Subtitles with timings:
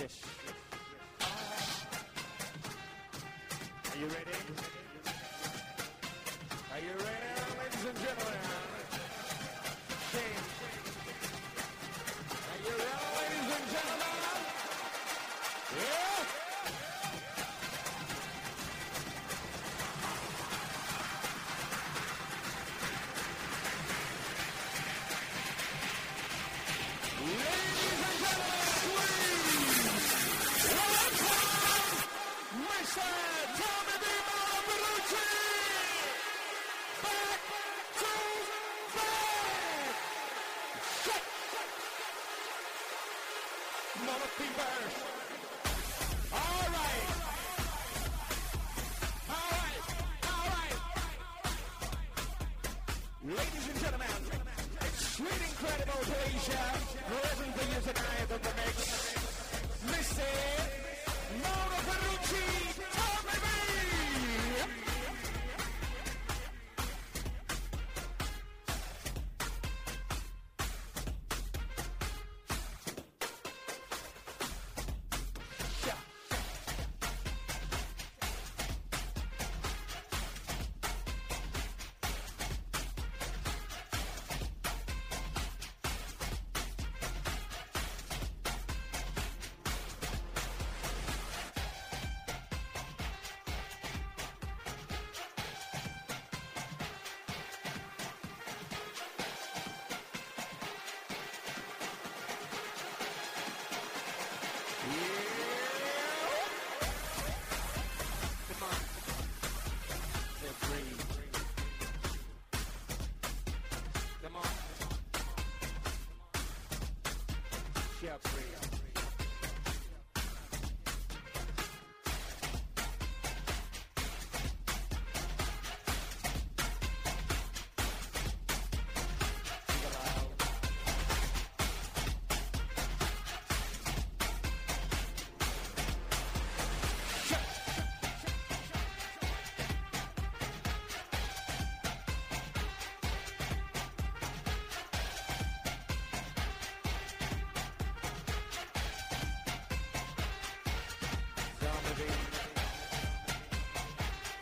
[0.00, 0.18] Yes.
[3.84, 4.36] Are you ready?
[6.72, 7.28] Are you ready,
[7.60, 8.40] ladies and gentlemen?
[10.14, 10.49] Okay.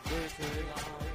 [0.05, 1.08] This is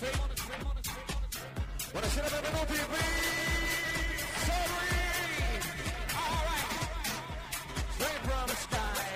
[0.00, 0.58] Monastery.
[1.92, 3.04] Buonasera, benvenuti qui.
[4.44, 4.90] Sorry.
[6.18, 6.68] All right.
[7.94, 9.06] Straight from the sky.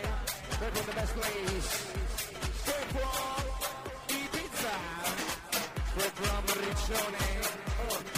[0.54, 1.70] Straight from the best place.
[2.62, 3.44] Straight from
[4.18, 4.74] Ibiza.
[5.90, 7.26] Straight from Riccione.
[7.90, 8.17] Oh.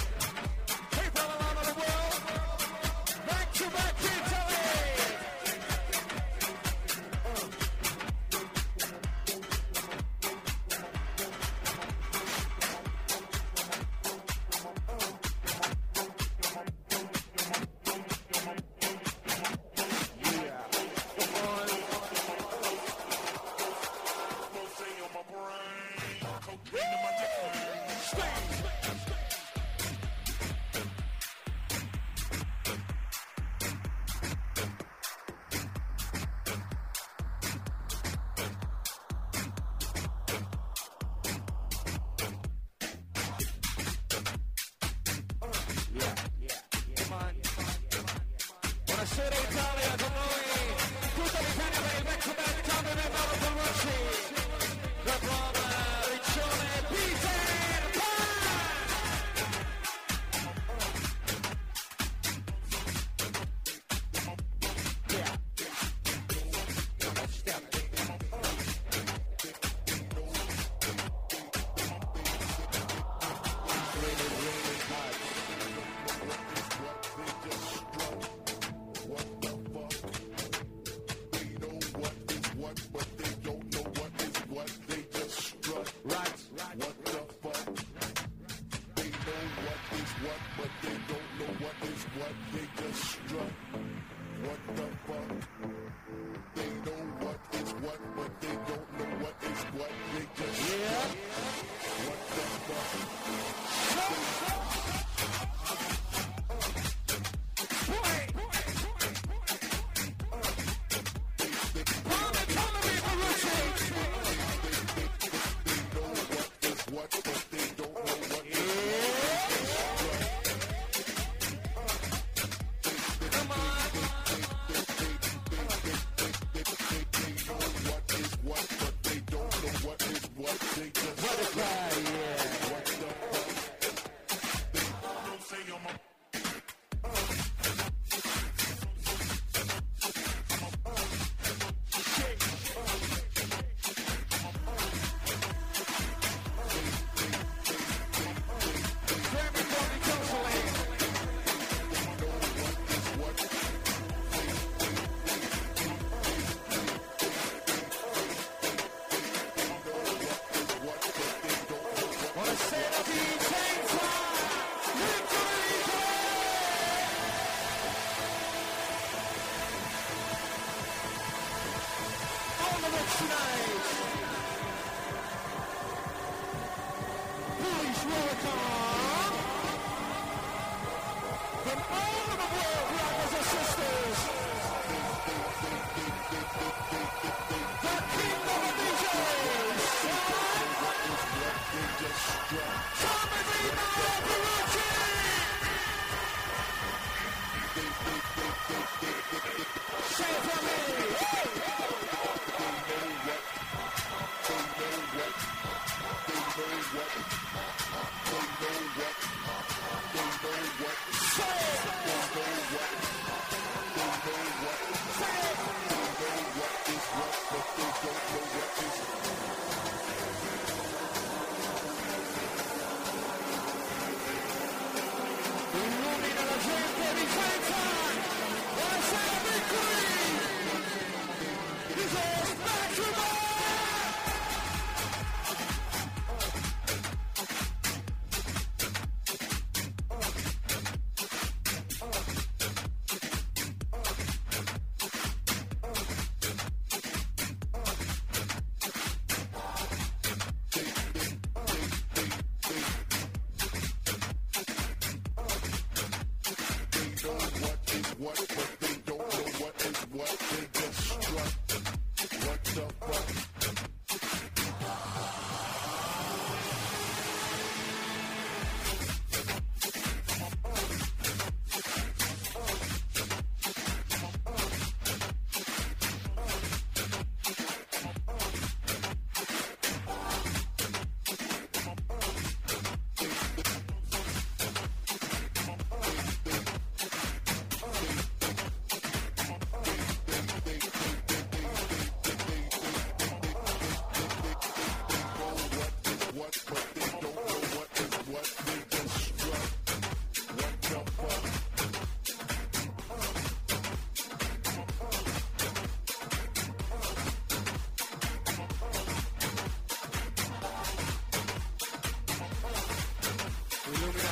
[49.10, 50.09] Buonasera Italia con noi,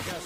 [0.09, 0.17] Give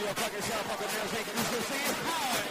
[0.00, 1.26] your fucking show, fucking music.
[1.34, 2.47] You should see it.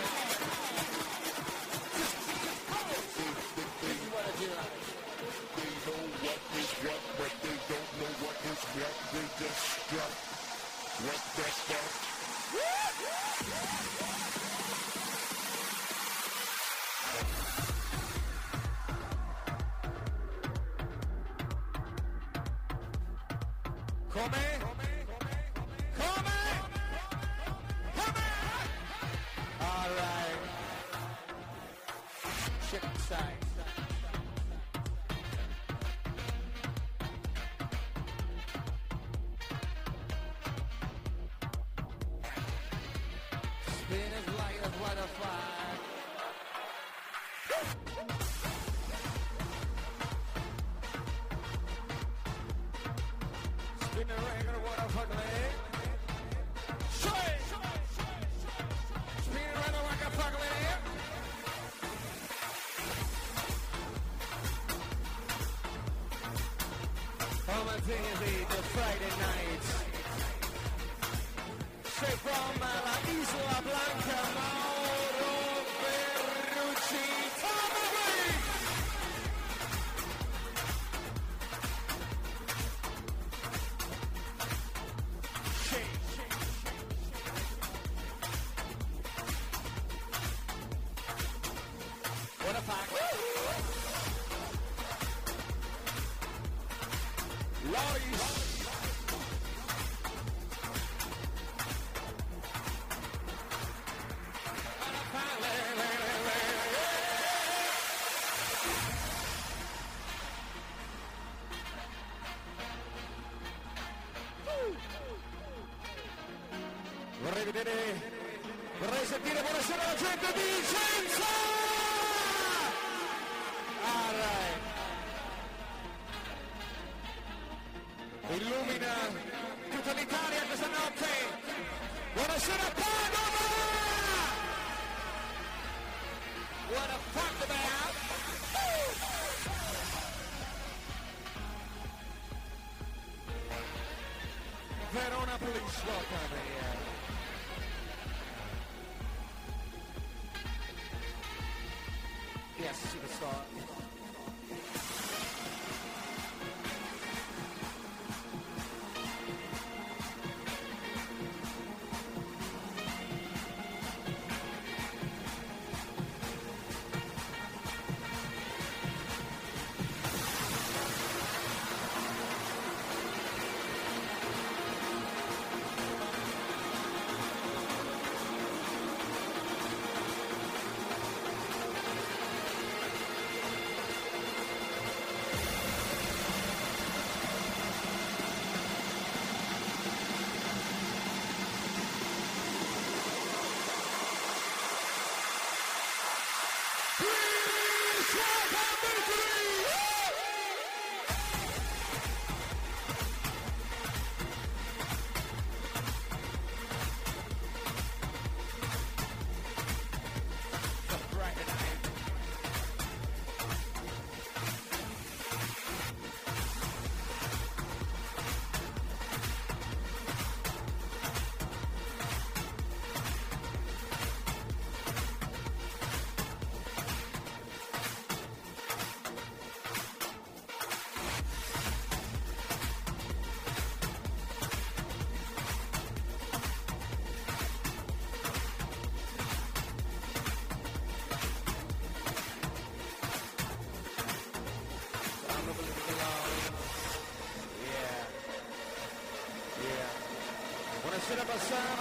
[251.27, 251.76] pasar.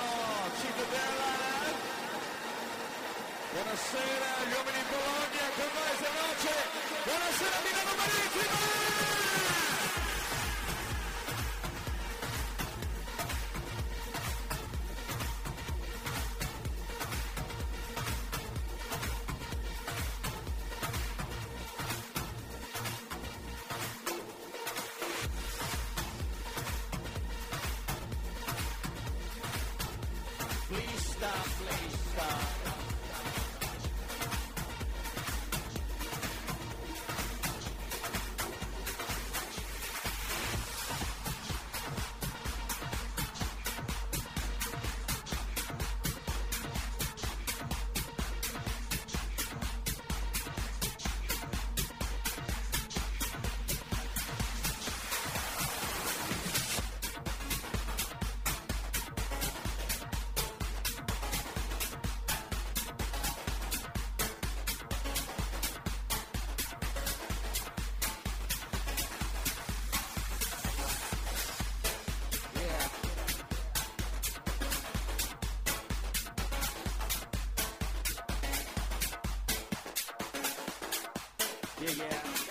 [81.78, 82.45] Yeah, yeah.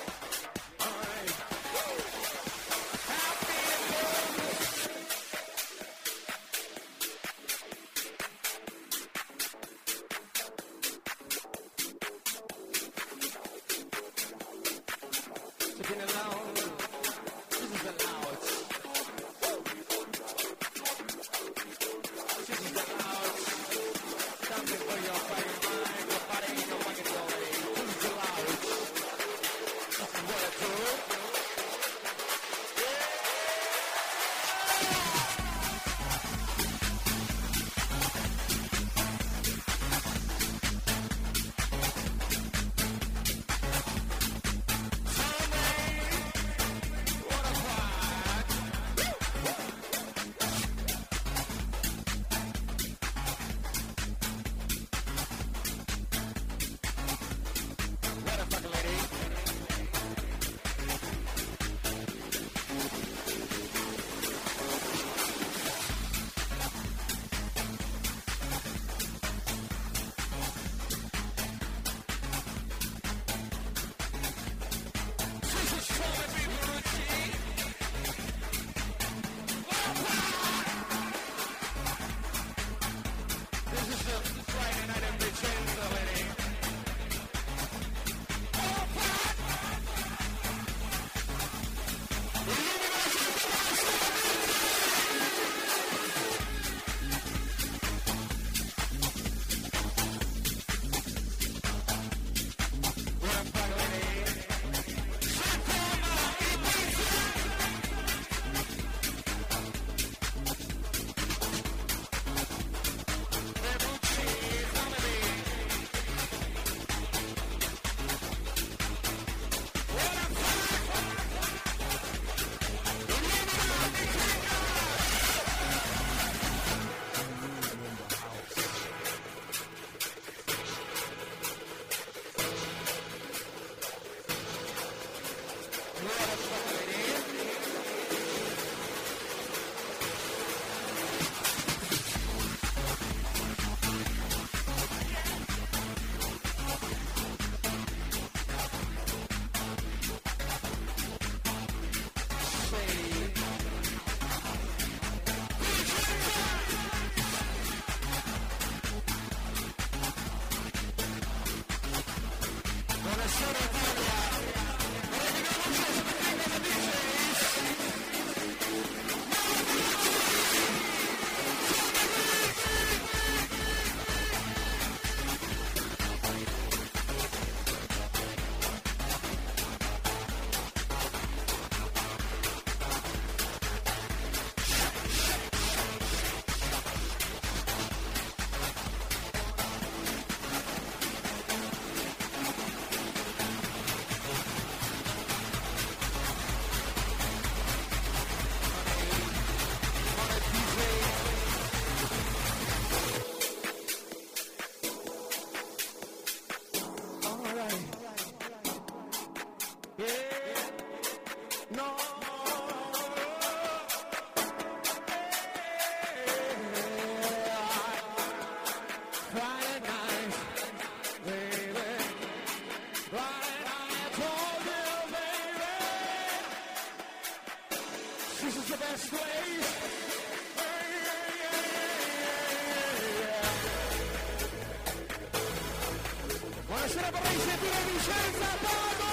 [236.75, 239.04] واشرف الرئيس يدير من شرزة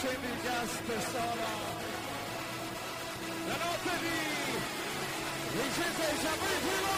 [0.00, 1.54] شنیده از پسارا
[3.46, 4.62] جناب ببین
[5.54, 5.88] ریشه
[6.22, 6.91] شبه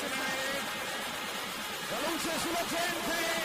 [0.00, 0.62] tonight.
[2.06, 3.41] Luce sulla gente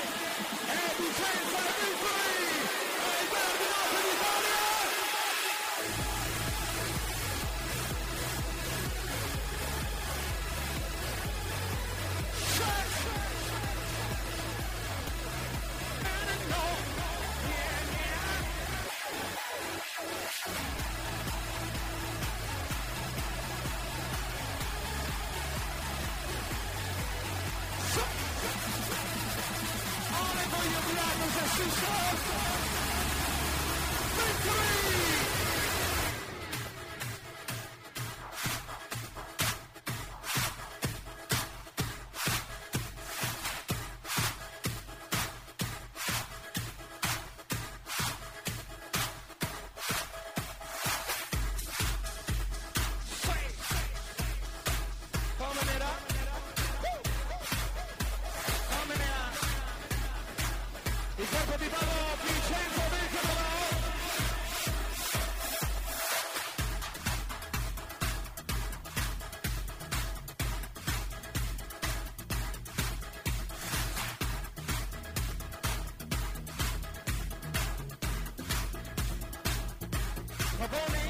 [80.58, 81.07] Pavoni.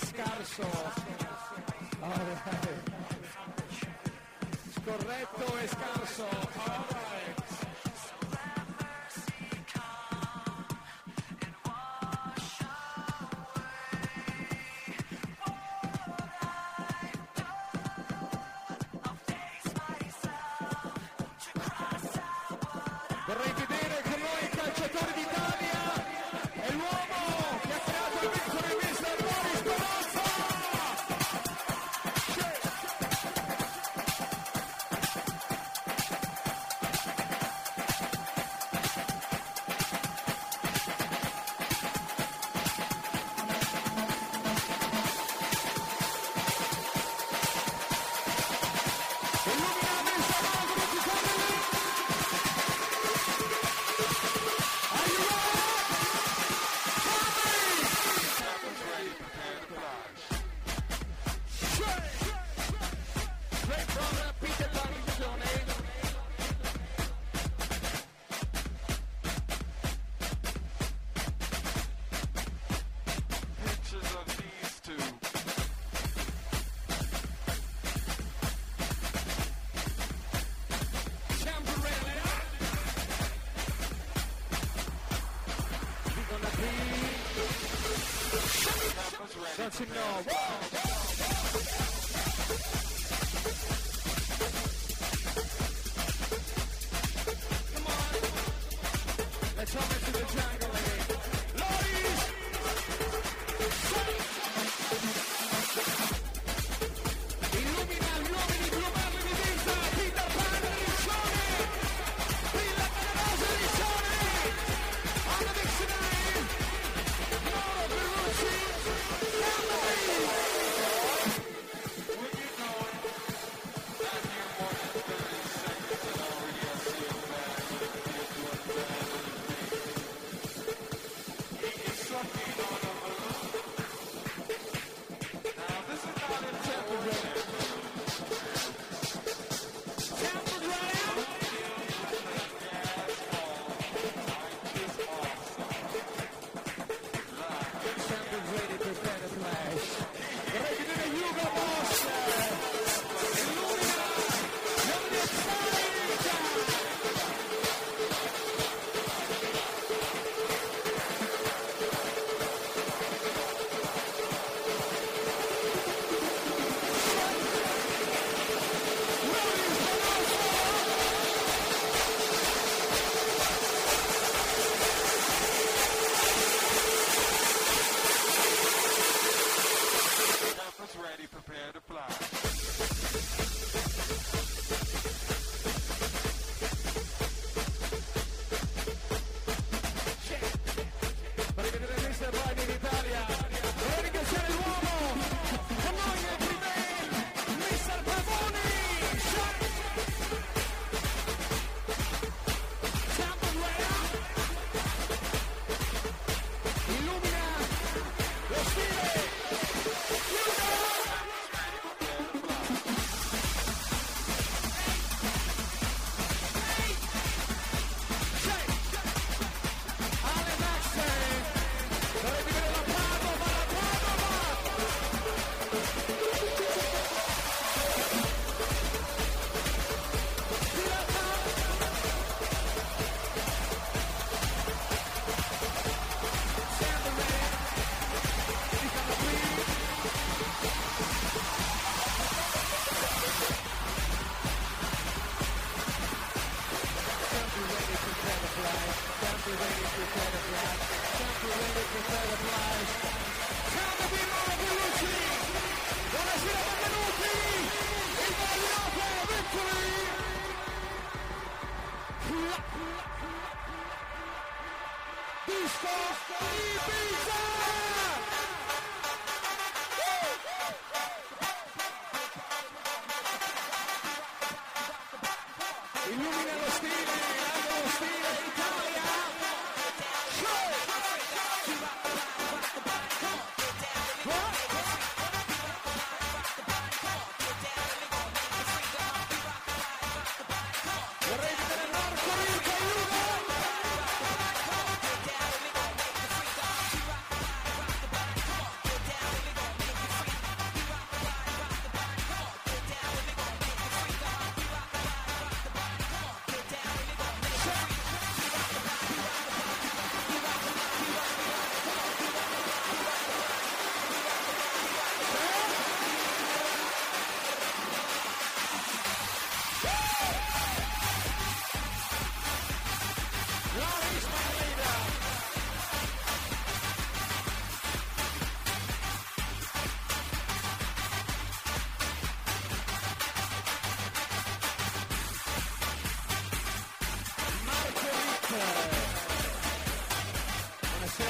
[0.00, 0.62] Scarso.
[2.00, 2.90] Alright.
[4.74, 7.05] Scorretto e scarso.
[89.54, 90.95] Don't you know?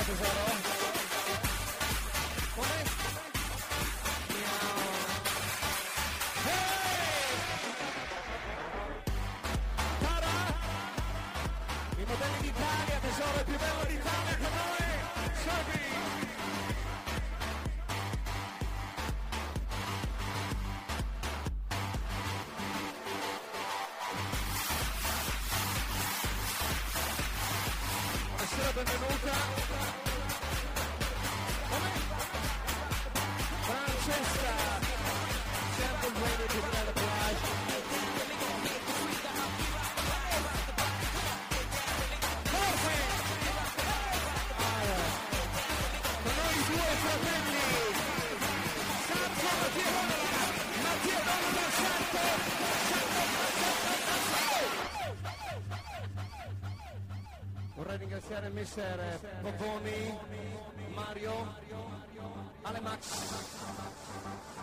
[0.07, 0.46] This is what I
[58.57, 60.19] mister eh, Poponi,
[60.95, 61.47] Mario,
[62.63, 63.03] Alemax,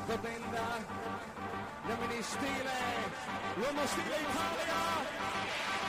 [0.08, 0.66] Gobenda,
[1.86, 2.78] Domini Stile,
[3.54, 4.82] l'uomo stile Italia,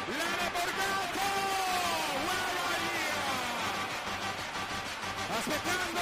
[0.06, 1.28] Lele Borgato,
[5.38, 6.00] aspettando,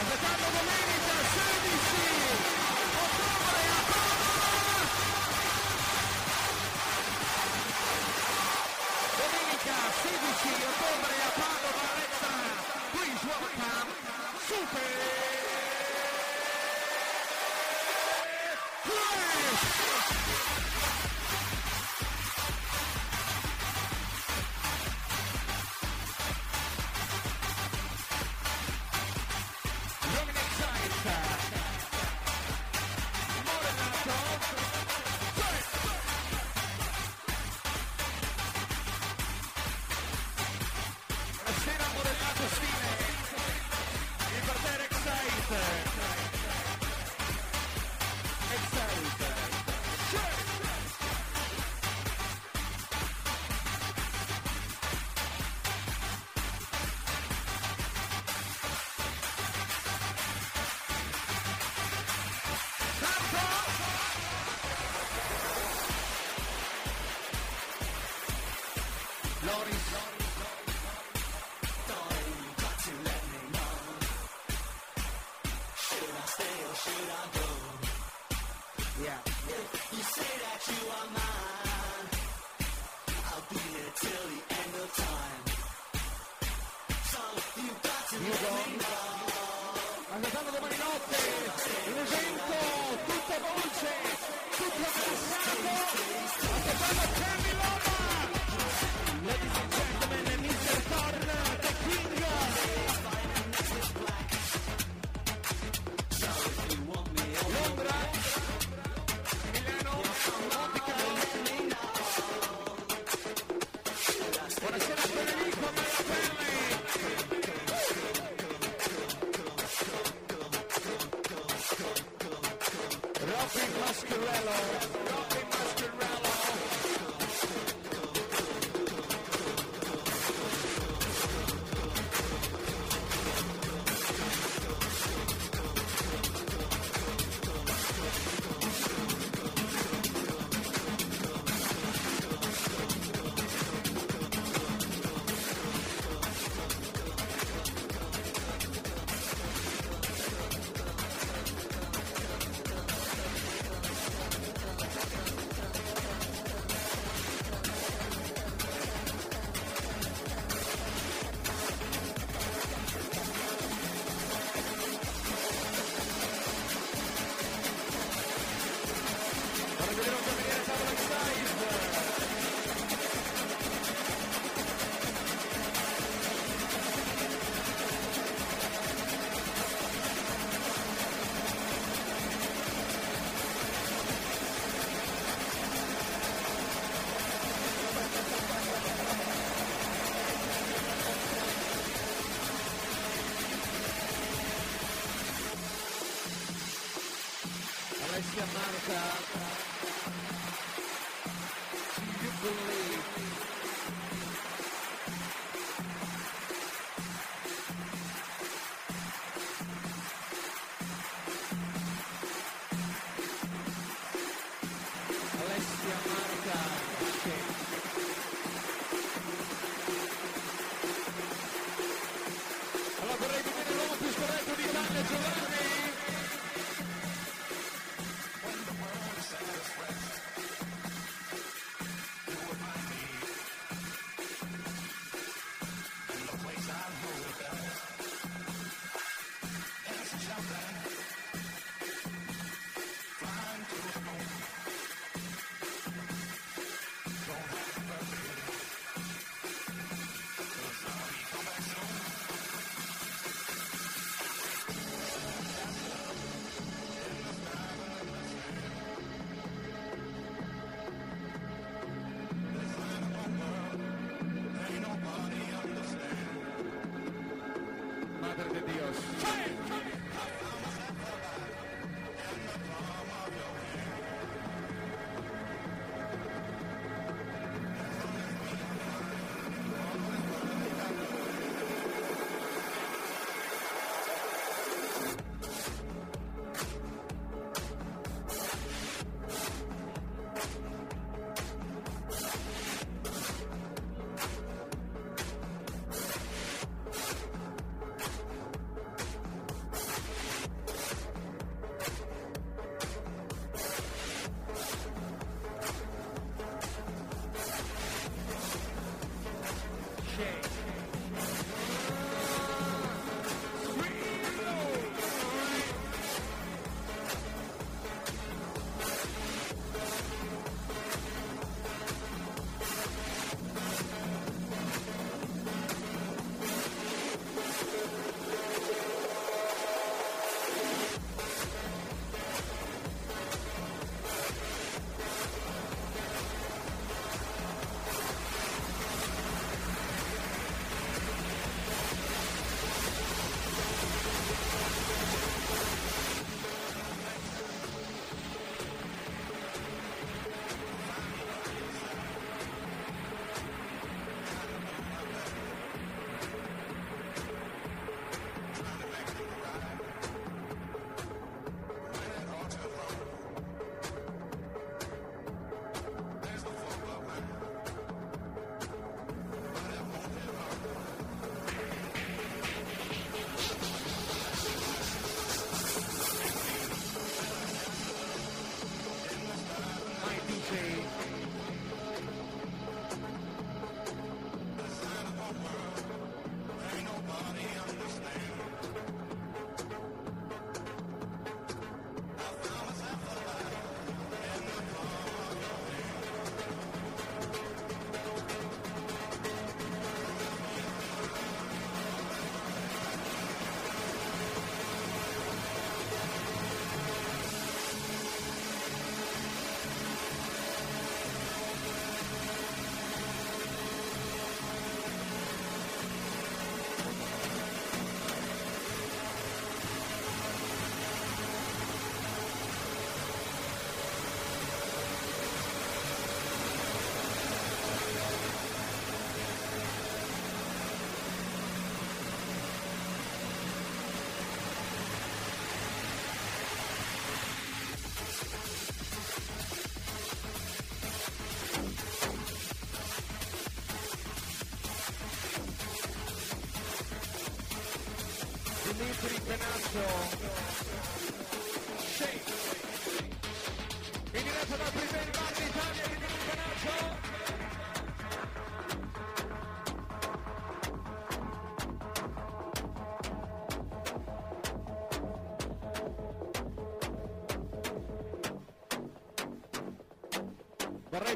[0.00, 0.89] aspettando domenica.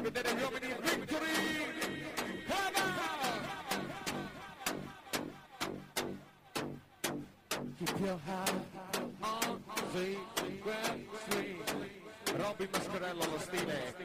[0.05, 1.35] Gli uomini in Victory!
[7.79, 8.53] Keep your heart
[9.21, 11.57] on frequency.
[12.37, 13.95] Robby Mascarello lo stile.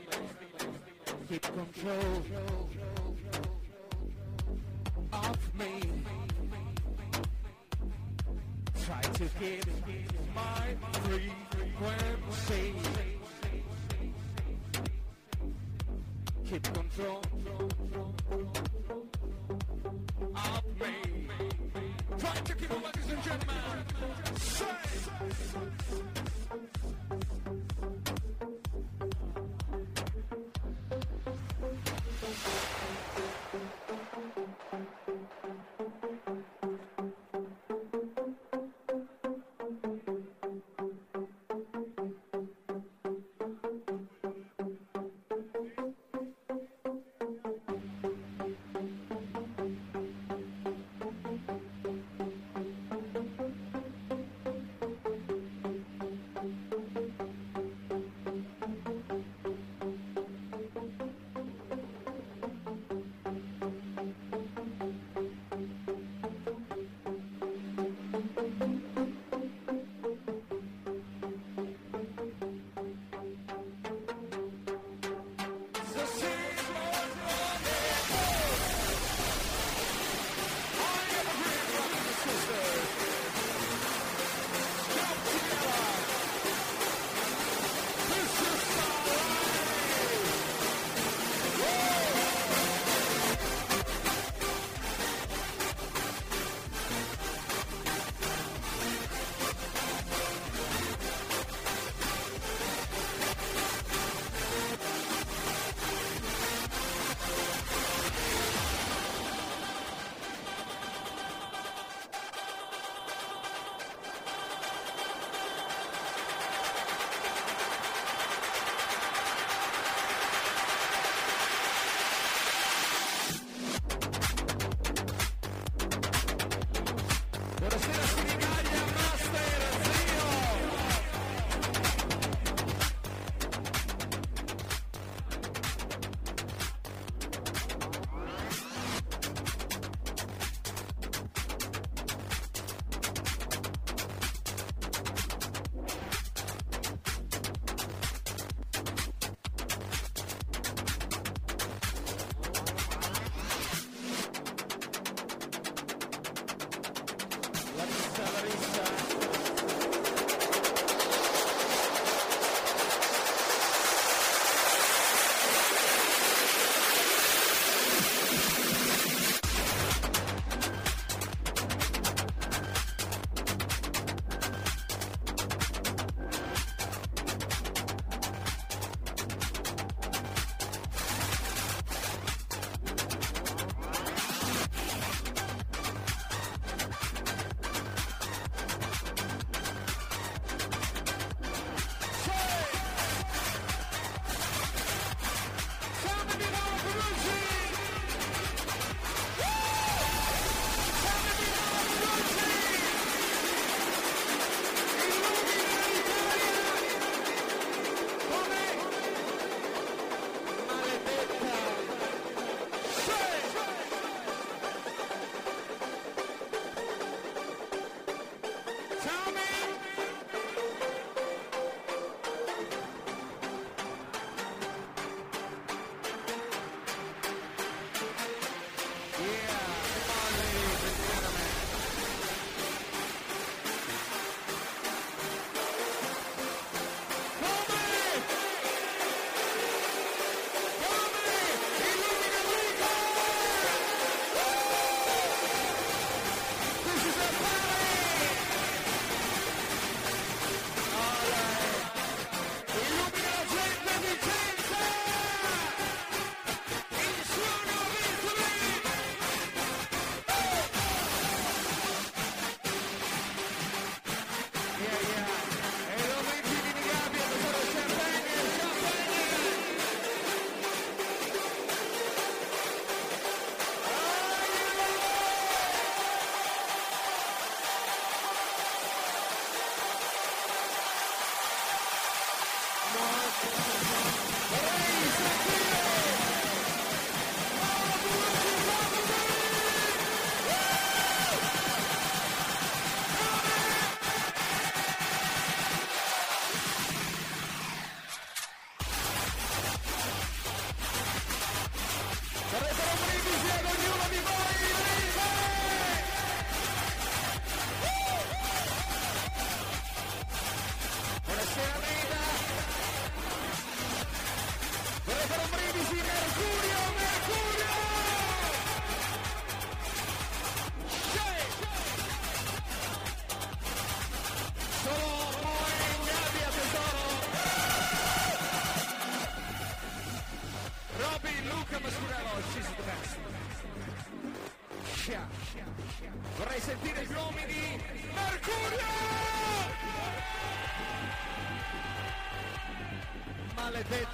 [1.29, 2.25] Keep control
[5.13, 5.73] of me.
[8.85, 10.10] Try to keep
[23.31, 23.85] gentlemen.
[24.39, 26.30] Say.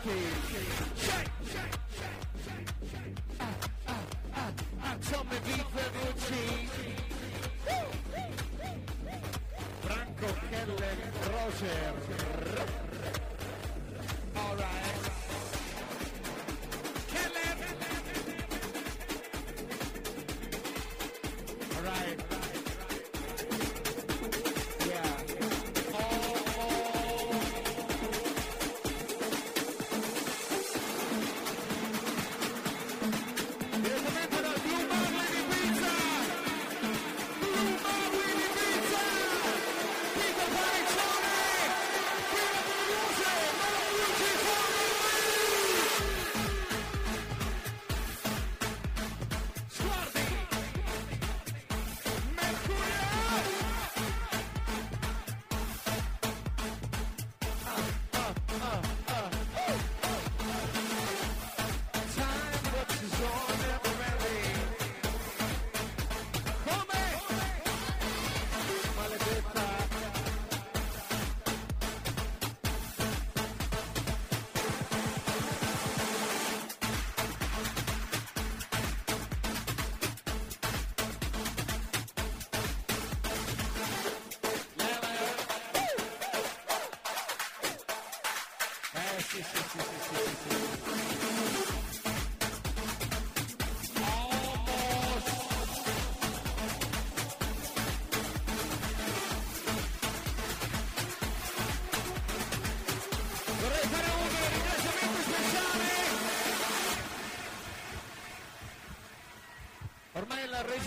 [0.07, 0.96] Okay, okay.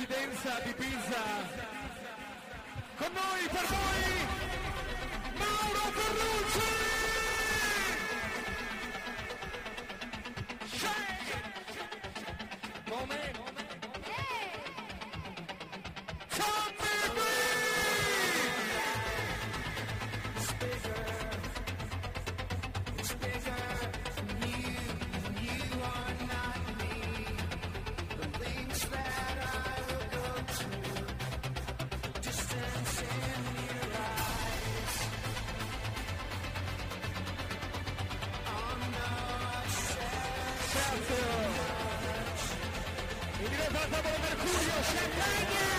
[0.10, 0.89] È la
[40.80, 41.16] Ignacio.
[43.42, 45.79] Ingresa por Mercurio, se.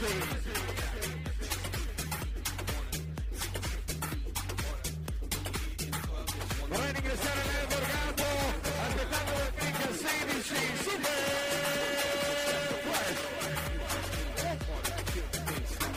[0.00, 0.16] Vorrei
[6.92, 8.24] ringraziare Leo Borgato,
[8.80, 11.18] aspettando il pick 16, super!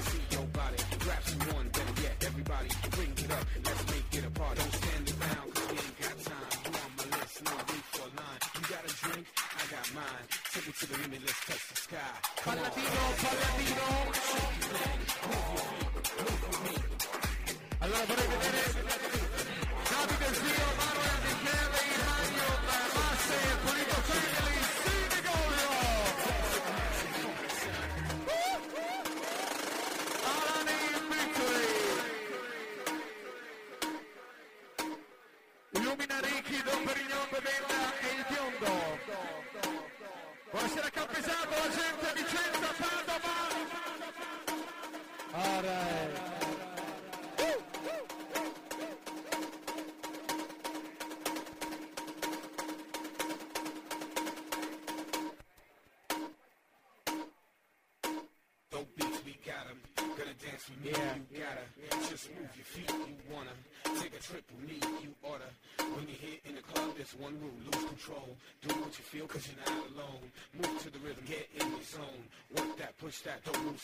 [0.03, 4.29] See your body, grab someone, better yet, everybody, bring it up, let's make it a
[4.31, 4.59] party.
[4.59, 6.43] Don't stand around, cause we ain't got time.
[13.63, 13.92] You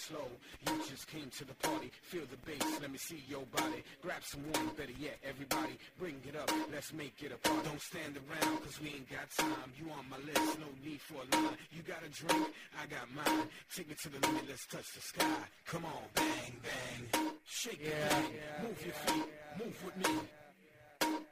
[0.09, 0.27] slow.
[0.65, 3.83] You just came to the party, feel the bass, let me see your body.
[4.01, 7.69] Grab someone, better yet, everybody, bring it up, let's make it a party.
[7.69, 9.69] Don't stand around, cause we ain't got time.
[9.77, 11.57] You on my list, no need for a line.
[11.71, 12.47] You got a drink,
[12.81, 13.47] I got mine.
[13.75, 15.41] Take me to the limit, let's touch the sky.
[15.65, 17.31] Come on, bang, bang.
[17.45, 19.27] Shake Yeah, your thing, yeah, move your feet,
[19.61, 20.15] move with me.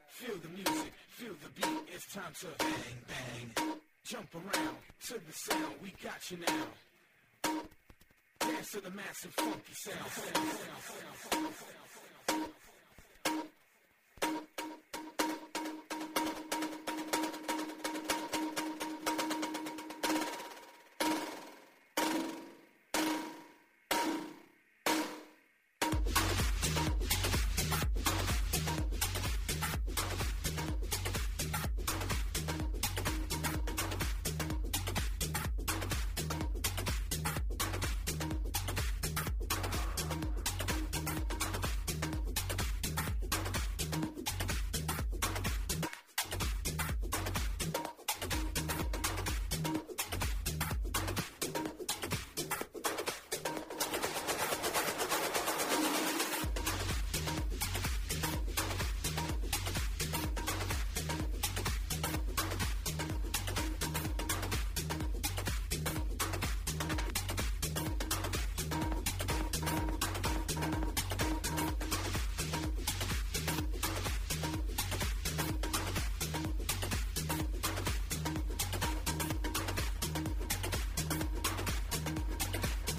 [0.08, 3.78] Feel the music, feel the beat, it's time to bang, bang.
[4.04, 4.78] Jump around
[5.08, 6.87] to the sound, we got you now.
[8.74, 11.87] To the massive funky sound, sound, sound, sound.